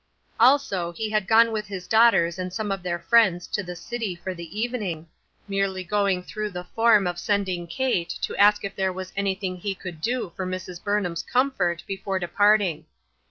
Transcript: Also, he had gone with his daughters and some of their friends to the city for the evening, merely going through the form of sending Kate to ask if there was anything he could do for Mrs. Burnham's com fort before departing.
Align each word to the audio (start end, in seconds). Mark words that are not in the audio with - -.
Also, 0.39 0.91
he 0.91 1.11
had 1.11 1.27
gone 1.27 1.51
with 1.51 1.67
his 1.67 1.85
daughters 1.85 2.39
and 2.39 2.51
some 2.51 2.71
of 2.71 2.81
their 2.81 2.97
friends 2.97 3.45
to 3.45 3.61
the 3.61 3.75
city 3.75 4.15
for 4.15 4.33
the 4.33 4.59
evening, 4.59 5.07
merely 5.47 5.83
going 5.83 6.23
through 6.23 6.49
the 6.49 6.63
form 6.63 7.05
of 7.05 7.19
sending 7.19 7.67
Kate 7.67 8.09
to 8.09 8.35
ask 8.37 8.63
if 8.65 8.75
there 8.75 8.91
was 8.91 9.13
anything 9.15 9.57
he 9.57 9.75
could 9.75 10.01
do 10.01 10.33
for 10.35 10.43
Mrs. 10.47 10.83
Burnham's 10.83 11.21
com 11.21 11.51
fort 11.51 11.83
before 11.85 12.17
departing. 12.17 12.87